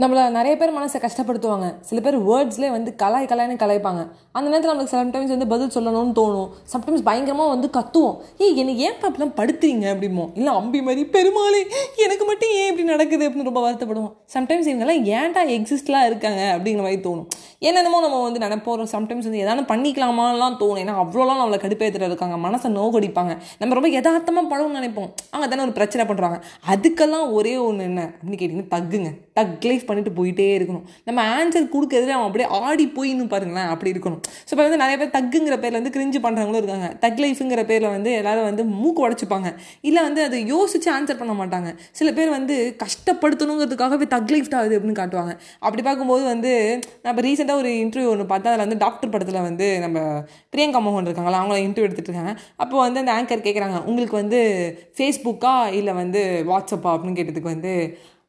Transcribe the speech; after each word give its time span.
நம்மளை 0.00 0.28
நிறைய 0.30 0.56
பேர் 0.56 0.74
மனசை 0.76 0.98
கஷ்டப்படுத்துவாங்க. 1.04 1.80
சில 1.80 2.00
பேர் 2.00 2.16
வேர்ட்ஸ்லேயே 2.28 2.70
வந்து 2.70 2.94
கலாய் 3.02 3.26
கலாய்னு 3.30 3.56
கலாய்ப்பாங்க. 3.62 4.02
அந்த 4.32 4.50
நேரத்தில் 4.50 4.70
நம்மளுக்கு 4.72 4.94
சம்டைம்ஸ் 4.98 5.32
வந்து 5.34 5.46
பதில் 5.46 5.72
சொல்லணும்னு 5.74 6.14
தோணும். 6.18 6.48
சம்டைம்ஸ் 6.72 7.02
பயங்கரமாக 7.04 7.48
வந்து 7.48 7.70
கத்துவோம். 7.72 8.16
ஏய் 8.38 8.56
எனக்கு 8.56 8.80
ஏன் 8.80 8.94
அப்படிலாம் 9.02 9.34
படுத்துறீங்க? 9.40 9.86
அப்படிமோ 9.94 10.28
இல்லை 10.34 10.52
அம்பி 10.52 10.82
மாதிரி 10.82 11.04
பெருமாளே 11.04 11.60
எனக்கு 11.96 12.24
மட்டும் 12.24 12.48
ஏன் 12.50 12.68
இப்படி 12.68 12.86
நடக்குது? 12.88 13.28
அப்படின்னு 13.28 13.48
ரொம்ப 13.50 13.62
வருத்தப்படுவோம். 13.66 14.12
சம்டைம்ஸ் 14.34 14.70
இவங்கெல்லாம் 14.70 15.02
ஏன்டா 15.18 15.42
எக்ஸிஸ்ட்லாம் 15.56 16.04
இருக்காங்க? 16.04 16.56
அப்படிங்கிற 16.56 16.76
மாதிரி 16.76 17.02
தோணும். 17.08 17.28
என்னென்னமோ 17.58 18.00
நம்ம 18.00 18.22
வந்து 18.22 18.40
நினைப்போம். 18.46 18.86
சம்டைம்ஸ் 18.94 19.28
வந்து 19.30 19.38
எதாவது 19.38 19.66
பண்ணிக்கலாமான்லாம் 19.74 20.56
தோணும். 20.62 20.82
ஏன்னா 20.84 20.94
அவ்வளோலாம் 21.02 21.42
நம்மளை 21.42 21.60
கடுப்பேற்றுற 21.66 22.02
இருக்காங்க. 22.02 22.48
மனசை 22.48 22.70
நோகடிப்பாங்க. 22.78 23.38
நம்ம 23.58 23.74
ரொம்ப 23.74 23.88
யதார்த்தமாக 23.88 24.46
பழகும்னு 24.52 24.78
நினைப்போம். 24.80 25.10
அங்கே 25.30 25.48
தானே 25.48 25.62
ஒரு 25.62 25.72
பிரச்சனை 25.72 26.14
பண்ணுறாங்க 26.14 26.40
அதுக்கெல்லாம் 26.68 27.32
ஒரே 27.32 27.56
ஒன்று 27.56 27.84
என்ன? 27.84 28.10
அப்படின்னு 28.14 28.40
கேட்டிங்கன்னா 28.40 28.72
தகுங்க 28.76 29.12
டக் 29.40 29.86
பண்ணிட்டு 29.88 30.12
போயிட்டே 30.18 30.46
இருக்கணும். 30.58 30.84
நம்ம 31.08 31.20
ஆன்சர் 31.36 31.66
கொடுக்கறதுல 31.74 32.14
அவன் 32.16 32.28
அப்படியே 32.28 32.48
ஆடி 32.60 32.86
போயின்னு 32.96 33.26
பாருங்களேன் 33.34 33.70
அப்படி 33.72 33.92
இருக்கணும். 33.94 34.20
ஸோ 34.46 34.50
இப்போ 34.52 34.64
வந்து 34.66 34.80
நிறைய 34.82 34.96
பேர் 35.00 35.12
தக்குங்கிற 35.16 35.56
பேரில் 35.62 35.78
வந்து 35.80 35.94
கிரிஞ்சு 35.96 36.18
பண்ணுறவங்களும் 36.26 36.62
இருக்காங்க. 36.62 36.88
தக் 37.04 37.20
லைஃப்ங்கிற 37.24 37.64
பேரில் 37.70 37.90
வந்து 37.96 38.12
எல்லாரும் 38.20 38.48
வந்து 38.50 38.64
மூக்கு 38.80 39.02
உடச்சிப்பாங்க. 39.06 39.48
இல்லை 39.90 40.02
வந்து 40.08 40.22
அதை 40.28 40.40
யோசிச்சு 40.52 40.90
ஆன்சர் 40.96 41.20
பண்ண 41.22 41.34
மாட்டாங்க. 41.40 41.70
சில 42.00 42.08
பேர் 42.18 42.30
வந்து 42.38 42.56
கஷ்டப்படுத்தணுங்கிறதுக்காகவே 42.84 44.08
தக் 44.14 44.32
லைஃப் 44.34 44.48
ஆகுது 44.60 44.76
அப்படின்னு 44.78 44.98
காட்டுவாங்க. 45.02 45.32
அப்படி 45.66 45.82
பார்க்கும்போது 45.88 46.24
வந்து 46.32 46.52
நான் 47.02 47.12
இப்போ 47.12 47.24
ரீசெண்டாக 47.28 47.62
ஒரு 47.62 47.70
இன்டர்வியூ 47.84 48.10
ஒன்று 48.12 48.26
பார்த்தா 48.32 48.50
அதில் 48.52 48.64
வந்து 48.66 48.80
டாக்டர் 48.84 49.12
படத்தில் 49.14 49.40
வந்து 49.48 49.66
நம்ம 49.84 49.98
பிரியங்கா 50.52 50.80
மோகன் 50.86 51.08
இருக்காங்களா 51.08 51.40
அவங்கள 51.42 51.58
இன்டர்வியூ 51.66 51.88
எடுத்துட்டு 51.88 52.10
இருக்காங்க. 52.12 52.34
அப்போ 52.62 52.76
வந்து 52.86 53.02
அந்த 53.02 53.12
ஆங்கர் 53.18 53.46
கேட்குறாங்க 53.46 53.78
உங்களுக்கு 53.90 54.16
வந்து 54.22 54.40
ஃபேஸ்புக்கா 54.98 55.54
இல்லை 55.80 55.94
வந்து 56.02 56.22
வாட்ஸ்அப்பா 56.50 56.92
அப்படின்னு 56.94 57.18
கேட்டதுக்கு 57.20 57.54
வந்து 57.54 57.74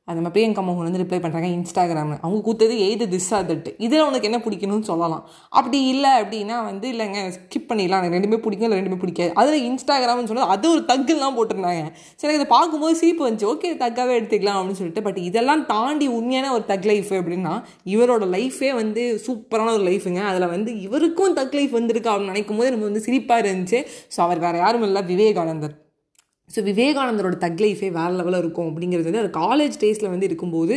அது 0.07 0.17
நம்ம 0.19 0.29
பிரியங்கா 0.35 0.61
மோகன் 0.67 0.87
வந்து 0.87 0.99
ரிப்ளை 1.01 1.17
பண்ணுறாங்க 1.23 1.47
இன்ஸ்டாகிராமில் 1.55 2.17
அவங்க 2.23 2.39
கூத்தது 2.45 2.75
எய்து 2.85 3.05
திஸ் 3.11 3.27
ஆர் 3.37 3.45
தட் 3.49 3.67
இதில் 3.85 4.05
உனக்கு 4.07 4.27
என்ன 4.29 4.39
பிடிக்கணும்னு 4.45 4.87
சொல்லலாம். 4.89 5.21
அப்படி 5.59 5.79
இல்லை 5.91 6.11
அப்படின்னா 6.21 6.57
வந்து 6.69 6.87
இல்லைங்க 6.93 7.19
ஸ்கிப் 7.35 7.67
பண்ணிடலாம். 7.69 7.99
எனக்கு 8.01 8.17
ரெண்டுமே 8.17 8.39
பிடிக்கும் 8.45 8.67
இல்லை 8.67 8.77
ரெண்டுமே 8.79 8.97
பிடிக்காது. 9.03 9.31
அதில் 9.41 9.65
இன்ஸ்டாகிராம்னு 9.67 10.29
சொன்னது 10.31 10.53
அது 10.55 10.65
ஒரு 10.71 10.81
தக்குலாம் 10.91 11.37
போட்டிருந்தாங்க. 11.37 11.83
சரி 12.23 12.33
இதை 12.39 12.47
பார்க்கும்போது 12.55 12.95
சிரிப்பு 13.01 13.25
வந்துச்சு. 13.27 13.47
ஓகே 13.53 13.71
தக்காகவே 13.83 14.15
எடுத்துக்கலாம் 14.19 14.57
அப்படின்னு 14.59 14.81
சொல்லிட்டு 14.81 15.05
பட் 15.09 15.19
இதெல்லாம் 15.29 15.63
தாண்டி 15.73 16.07
உண்மையான 16.17 16.51
ஒரு 16.57 16.65
தக் 16.71 16.89
லைஃப் 16.91 17.13
அப்படின்னா 17.19 17.53
இவரோட 17.93 18.27
லைஃபே 18.37 18.71
வந்து 18.81 19.03
சூப்பரான 19.27 19.75
ஒரு 19.77 19.85
லைஃபுங்க 19.91 20.23
அதில் 20.31 20.51
வந்து 20.55 20.73
இவருக்கும் 20.87 21.37
தக் 21.39 21.57
லைஃப் 21.59 21.77
வந்திருக்கு 21.79 22.11
அப்படின்னு 22.13 22.35
நினைக்கும் 22.35 22.61
போது 22.61 22.73
நம்ம 22.75 22.89
வந்து 22.91 23.05
சிரிப்பாக 23.07 23.45
இருந்துச்சு. 23.45 23.81
ஸோ 24.15 24.21
அவர் 24.27 24.43
வேறு 24.47 24.63
யாரும் 24.65 24.87
இல்லை 24.89 25.03
விவேகானந்தர். 25.13 25.75
ஸோ 26.49 26.59
விவேகானந்தரோட 26.67 27.35
தக் 27.43 27.61
லைஃபே 27.63 27.89
வேறு 27.97 28.15
லெவலில் 28.19 28.39
இருக்கும் 28.43 28.67
அப்படிங்கிறது 28.69 29.07
வந்து 29.09 29.21
அவர் 29.21 29.33
காலேஜ் 29.41 29.75
டேஸில் 29.83 30.09
வந்து 30.13 30.25
இருக்கும்போது 30.29 30.75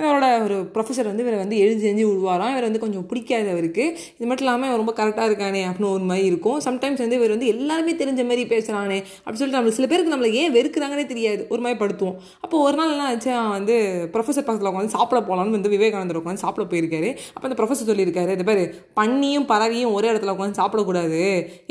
அவரோட 0.00 0.26
ஒரு 0.44 0.56
ப்ரொஃபஸர் 0.74 1.08
வந்து 1.10 1.22
இவரை 1.24 1.38
வந்து 1.42 1.56
எழுதி 1.64 1.86
எழுதி 1.90 2.04
விடுவாராம். 2.08 2.52
இவர் 2.54 2.66
வந்து 2.68 2.82
கொஞ்சம் 2.84 3.06
பிடிக்காது 3.10 3.48
அவருக்கு 3.54 3.84
இது 4.16 4.26
மட்டும் 4.30 4.46
இல்லாமல் 4.46 4.68
இவன் 4.68 4.80
ரொம்ப 4.82 4.94
கரெக்டாக 5.00 5.28
இருக்கானே 5.30 5.62
அப்படின்னு 5.70 5.90
ஒரு 5.96 6.04
மாதிரி 6.10 6.26
இருக்கும். 6.32 6.58
சம்டைம்ஸ் 6.66 7.02
வந்து 7.04 7.18
இவர் 7.20 7.34
வந்து 7.36 7.48
எல்லாருமே 7.54 7.94
தெரிஞ்ச 8.02 8.24
மாதிரி 8.30 8.44
பேசுகிறானே 8.52 8.98
அப்படி 9.24 9.38
சொல்லிட்டு 9.40 9.60
நம்ம 9.60 9.74
சில 9.78 9.88
பேருக்கு 9.92 10.14
நம்மளை 10.14 10.30
ஏன் 10.42 10.54
வெறுக்கிறாங்கன்னே 10.58 11.06
தெரியாது. 11.12 11.42
ஒரு 11.52 11.60
மாதிரி 11.66 11.80
படுத்துவோம். 11.82 12.16
அப்போ 12.44 12.56
ஒரு 12.66 12.78
நாள் 12.80 12.92
என்ன 12.94 13.08
ஆச்சு 13.10 13.32
வந்து 13.58 13.76
ப்ரொஃபஸர் 14.14 14.46
பக்கத்தில் 14.48 14.70
உட்காந்து 14.72 14.96
சாப்பிட 14.96 15.20
போகலான்னு 15.28 15.56
வந்து 15.58 15.74
விவேகானந்தர் 15.74 16.20
உட்காந்து 16.22 16.44
சாப்பிட 16.46 16.66
போயிருக்காரு. 16.74 17.10
அப்போ 17.34 17.44
அந்த 17.50 17.58
ப்ரொஃபஸர் 17.62 17.90
சொல்லியிருக்காரு 17.92 18.32
இது 18.38 18.48
பேர் 18.52 18.62
பண்ணியும் 19.00 19.48
பறவையும் 19.52 19.92
ஒரே 19.98 20.10
இடத்துல 20.12 20.36
உட்காந்து 20.36 20.60
சாப்பிடக்கூடாது. 20.62 21.20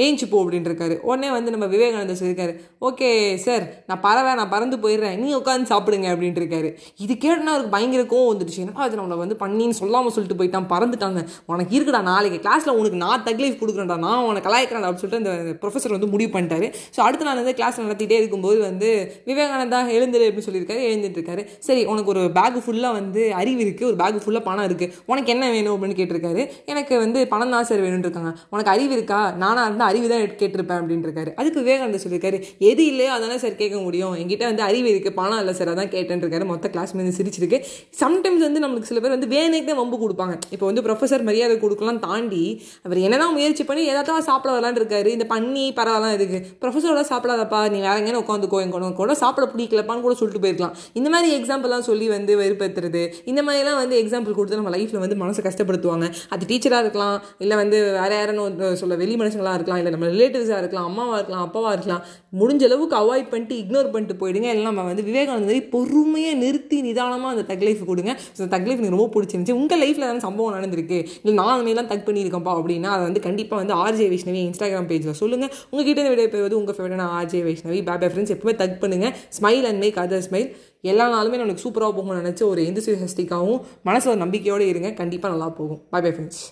ஏஞ்சிப்போ 0.06 0.34
போ 0.36 0.52
இருக்காரு. 0.60 0.98
உடனே 1.10 1.32
வந்து 1.38 1.56
நம்ம 1.58 1.66
விவேகானந்தர் 1.76 2.22
சொல்லியிருக்காரு 2.22 2.56
ஓகே 2.90 3.10
சார் 3.48 3.66
நான் 3.90 4.02
பறவை 4.06 4.32
நான் 4.40 4.52
பறந்து 4.54 4.78
போயிடுறேன். 4.84 5.16
நீ 5.24 5.28
உட்காந்து 5.40 5.72
சாப்பிடுங்க 5.72 6.08
அப்படின்ட்டு 6.14 6.42
இருக்காரு. 6.44 6.70
இது 7.04 7.14
கேட்டுனா 7.26 7.54
அவருக்கு 7.54 7.74
பயங்கர 7.76 8.04
கோவம் 8.14 8.30
வந்துடுச்சு. 8.32 8.60
என்ன 8.66 8.84
அது 8.88 9.00
நம்மளை 9.00 9.18
வந்து 9.24 9.38
பண்ணின்னு 9.44 9.78
சொல்லாமல் 9.82 10.14
சொல்லிட்டு 10.16 10.38
போயிட்டான் 10.40 10.70
பறந்துட்டாங்க. 10.74 11.22
உனக்கு 11.54 11.74
இருக்குடா 11.78 12.02
நாளைக்கு 12.12 12.40
கிளாஸில் 12.46 12.76
உனக்கு 12.80 13.00
நான் 13.06 13.26
தக்லீஃப் 13.28 13.60
கொடுக்குறேன்டா 13.62 13.98
நான் 14.06 14.26
உனக்கு 14.30 14.48
கலாய்க்கிறேன் 14.50 14.86
அப்படின்னு 14.88 15.04
சொல்லிட்டு 15.04 15.22
அந்த 15.24 15.56
ப்ரொஃபஸர் 15.64 15.96
வந்து 15.98 16.10
முடிவு 16.14 16.32
பண்ணிட்டாரு. 16.36 16.70
ஸோ 16.96 17.02
அடுத்த 17.08 17.28
நாள் 17.28 17.42
வந்து 17.42 17.56
கிளாஸ் 17.60 17.82
நடத்திட்டே 17.86 18.20
இருக்கும்போது 18.22 18.60
வந்து 18.68 18.90
விவேகானந்தா 19.30 19.82
எழுந்துரு 19.98 20.28
அப்படின்னு 20.30 20.48
சொல்லியிருக்காரு 20.50 20.84
எழுந்துட்டு 20.90 21.20
இருக்காரு. 21.20 21.44
சரி 21.68 21.84
உனக்கு 21.94 22.12
ஒரு 22.16 22.24
பேக் 22.40 22.60
ஃபுல்லாக 22.66 22.98
வந்து 23.00 23.24
அறிவு 23.42 23.62
இருக்குது 23.66 23.90
ஒரு 23.92 24.00
பேக் 24.02 24.22
ஃபுல்லாக 24.26 24.44
பணம் 24.50 24.68
இருக்குது 24.70 24.92
உனக்கு 25.12 25.34
என்ன 25.36 25.46
வேணும் 25.56 25.74
அப்படின்னு 25.76 25.98
கேட்டிருக்காரு. 26.02 26.44
எனக்கு 26.74 26.94
வந்து 27.04 27.20
பணம் 27.34 27.54
தான் 27.56 27.68
சார் 27.70 27.84
வேணும்னு 27.86 28.08
இருக்காங்க. 28.08 28.32
உனக்கு 28.54 28.74
அறிவு 28.76 28.94
இருக்கா? 28.98 29.20
நானாக 29.44 29.68
இருந்தால் 29.70 29.92
அறிவு 29.92 30.08
தான் 30.14 30.24
கேட்டிருப்பேன் 30.42 30.80
அப்படின்னு 30.82 31.08
இருக்காரு. 31.08 31.32
அதுக்கு 31.42 31.62
விவேகானந்தர் 31.64 32.04
சொல்லியிருக்காரு. 32.06 32.40
எது 32.72 32.84
இல்லையோ 32.92 33.12
தானே 33.26 33.38
சார் 33.44 33.60
கேட்க 33.62 33.78
முடியும். 33.86 34.16
என்கிட்ட 34.22 34.46
வந்து 34.52 34.64
அறிவு 34.70 34.90
இருக்குது 34.94 35.16
பணம் 35.20 35.40
இல்லை 35.44 35.56
சார் 35.60 35.72
அதான் 35.74 35.92
கேட்டேன்ருக்காரு. 35.96 36.48
மொத்த 36.52 36.70
கிளாஸ் 36.76 36.96
மீது 37.00 37.14
சிரிச்சிருக்கு. 37.20 37.60
சம்டைம்ஸ் 38.02 38.46
வந்து 38.48 38.64
நம்மளுக்கு 38.66 38.92
சில 38.92 39.00
பேர் 39.06 39.16
வந்து 39.18 39.32
வேணைக்கு 39.36 39.76
வம்பு 39.82 40.00
கொடுப்பாங்க. 40.06 40.36
இப்போ 40.56 40.66
வந்து 40.70 40.84
ப்ரொஃபஸர் 40.88 41.28
மரியாதை 41.30 41.58
கொடுக்கலாம் 41.66 42.02
தாண்டி 42.08 42.44
அவர் 42.86 43.00
என்னதான் 43.06 43.34
முயற்சி 43.38 43.66
பண்ணி 43.70 43.84
ஏதாவது 43.94 44.28
சாப்பிட 44.30 44.50
வரலான்னு 44.56 44.80
இருக்காரு. 44.82 45.10
இந்த 45.18 45.28
பண்ணி 45.34 45.66
பரவாயில்லாம் 45.80 46.16
இருக்கு 46.18 46.40
ப்ரொஃபஸரோட 46.62 47.04
சாப்பிடாதப்பா 47.12 47.62
நீ 47.74 47.78
வேற 47.88 47.96
எங்கேயும் 48.02 48.22
உட்காந்துக்கோ 48.24 48.60
எங்க 48.66 48.92
கூட 49.02 49.14
சாப்பிட 49.24 49.46
பிடிக்கலப்பான்னு 49.54 50.04
கூட 50.06 50.16
சொல்லிட்டு 50.20 50.42
போயிருக்கலாம். 50.44 50.76
இந்த 51.00 51.10
மாதிரி 51.14 51.30
எக்ஸாம்பிள்லாம் 51.40 51.86
சொல்லி 51.90 52.08
வந்து 52.16 52.32
வெறுப்பேற்றுறது 52.42 53.04
இந்த 53.32 53.42
மாதிரிலாம் 53.48 53.80
வந்து 53.82 53.96
எக்ஸாம்பிள் 54.04 54.38
கொடுத்து 54.38 54.60
நம்ம 54.62 54.72
லைஃப்பில் 54.76 55.02
வந்து 55.04 55.18
மனசை 55.22 55.42
கஷ்டப்படுத்துவாங்க. 55.48 56.08
அது 56.36 56.44
டீச்சராக 56.50 56.84
இருக்கலாம் 56.86 57.18
இல்லை 57.44 57.56
வந்து 57.62 57.78
வேற 58.00 58.12
யாரும் 58.20 58.42
சொல்ல 58.82 58.96
வெளி 59.02 59.16
மனுஷங்களாக 59.22 59.58
இருக்கலாம் 59.60 59.82
இல்லை 59.82 59.94
நம்ம 59.96 60.10
ரிலேட்டிவ்ஸாக 60.14 60.60
இருக்கலாம் 60.64 60.88
அம்மாவாக 60.90 61.18
இருக்கலாம் 61.20 61.46
அப்பாவாக 61.48 61.74
இருக்கலாம். 61.78 62.04
முடிஞ்ச 62.40 62.64
அளவுக்கு 62.68 62.96
அவாய்ட் 63.02 63.15
பண்ணிட்டு 63.24 63.56
இக்னோர் 63.62 63.90
பண்ணிட்டு 63.94 64.16
போயிடுங்க. 64.22 64.48
இல்லை 64.54 64.64
நம்ம 64.68 64.84
வந்து 64.90 65.04
விவேகானந்தரை 65.10 65.62
பொறுமையாக 65.74 66.38
நிறுத்தி 66.44 66.78
நிதானமாக 66.88 67.34
அந்த 67.36 67.44
தக் 67.50 67.66
லைஃப் 67.68 67.84
கொடுங்க. 67.92 68.12
ஸோ 68.38 68.48
தக் 68.54 68.68
லைஃப் 68.68 68.82
எனக்கு 68.82 68.96
ரொம்ப 68.98 69.10
பிடிச்சிருந்துச்சி. 69.16 69.56
உங்கள் 69.62 69.82
லைஃப்பில் 69.84 70.08
எதாவது 70.08 70.26
சம்பவம் 70.28 70.56
நடந்திருக்கு? 70.58 71.00
இல்லை 71.22 71.36
நான் 71.42 71.54
அதுமாரிலாம் 71.56 71.90
தக் 71.92 72.06
பண்ணியிருக்கேன்ப்பா 72.10 72.56
அப்படின்னா 72.60 72.92
அதை 72.96 73.04
வந்து 73.08 73.24
கண்டிப்பாக 73.28 73.62
வந்து 73.64 73.76
ஆர்ஜே 73.84 74.10
வைஷ்ணவி 74.14 74.42
இன்ஸ்டாகிராம் 74.50 74.90
பேஜில் 74.92 75.20
சொல்லுங்கள் 75.22 75.52
உங்ககிட்ட 75.72 76.10
விட 76.12 76.28
பெறுவது 76.36 76.58
உங்கள் 76.62 76.78
ஃபேவரட்டான 76.78 77.10
ஆர்ஜே 77.20 77.44
வைஷ்ணவி. 77.48 77.82
பேபே 77.92 78.10
ஃப்ரெண்ட்ஸ் 78.12 78.36
எப்பவுமே 78.36 78.56
தக் 78.64 78.80
பண்ணுங்கள் 78.84 79.16
smile 79.40 79.68
and 79.72 79.82
make 79.86 80.02
other 80.06 80.26
smile 80.28 80.50
எல்லா 80.92 81.08
நாளுமே 81.16 81.40
நம்மளுக்கு 81.40 81.66
சூப்பராக 81.68 81.94
போகும்னு 81.98 82.22
நினச்ச 82.24 82.44
ஒரு 82.52 82.62
எந்த 82.72 82.82
சஸ்டிக்காகவும் 82.88 83.64
மனசில் 83.90 84.22
நம்பிக்கையோடு 84.26 84.68
இருங்க. 84.74 84.92
கண்டிப்பாக 85.02 85.34
நல்லா 85.36 85.50
போகும். 85.62 85.82
By 85.94 86.02
bye 86.06 86.12
friends 86.18 86.44